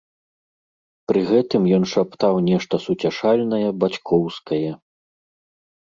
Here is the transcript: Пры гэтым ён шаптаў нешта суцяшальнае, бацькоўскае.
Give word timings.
Пры 1.11 1.21
гэтым 1.31 1.67
ён 1.77 1.83
шаптаў 1.93 2.35
нешта 2.49 2.75
суцяшальнае, 2.89 3.67
бацькоўскае. 3.85 4.71